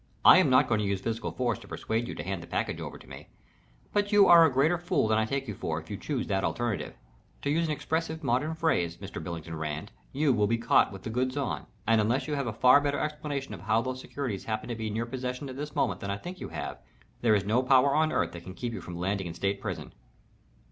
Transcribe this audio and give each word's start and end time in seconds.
I 0.25 0.39
am 0.39 0.49
not 0.49 0.67
going 0.67 0.79
to 0.79 0.85
use 0.87 0.99
physical 0.99 1.29
force 1.31 1.59
to 1.59 1.67
persuade 1.67 2.07
you 2.07 2.15
to 2.15 2.23
hand 2.23 2.41
the 2.41 2.47
package 2.47 2.81
over 2.81 2.97
to 2.97 3.05
me, 3.07 3.27
but 3.93 4.11
you 4.11 4.25
are 4.25 4.43
a 4.45 4.51
greater 4.51 4.79
fool 4.79 5.07
than 5.07 5.19
I 5.19 5.25
take 5.25 5.47
you 5.47 5.53
for 5.53 5.79
if 5.79 5.91
you 5.91 5.95
choose 5.97 6.25
that 6.25 6.43
alternative. 6.43 6.95
To 7.43 7.51
use 7.51 7.67
an 7.67 7.71
expressive 7.71 8.23
modern 8.23 8.55
phrase, 8.55 8.97
Mr. 8.97 9.23
Billington 9.23 9.55
Rand, 9.55 9.91
you 10.11 10.33
will 10.33 10.47
be 10.47 10.57
caught 10.57 10.91
with 10.91 11.03
the 11.03 11.11
goods 11.11 11.37
on, 11.37 11.67
and 11.85 12.01
unless 12.01 12.27
you 12.27 12.33
have 12.33 12.47
a 12.47 12.51
far 12.51 12.81
better 12.81 12.97
explanation 12.97 13.53
of 13.53 13.61
how 13.61 13.83
those 13.83 14.01
securities 14.01 14.45
happen 14.45 14.71
in 14.71 14.95
your 14.95 15.05
possession 15.05 15.49
at 15.49 15.55
this 15.55 15.75
moment 15.75 15.99
than 15.99 16.09
I 16.09 16.17
think 16.17 16.39
you 16.39 16.49
have, 16.49 16.79
there 17.21 17.35
is 17.35 17.45
no 17.45 17.61
power 17.61 17.93
on 17.93 18.11
earth 18.11 18.31
can 18.31 18.55
keep 18.55 18.73
you 18.73 18.81
from 18.81 18.97
landing 18.97 19.27
in 19.27 19.35
state 19.35 19.61
prison." 19.61 19.93